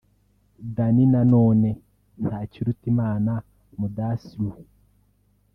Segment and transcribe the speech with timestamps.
[0.75, 1.71] Danny Nanone
[2.25, 3.33] (Ntakirutimana
[3.79, 4.49] Mudaslu)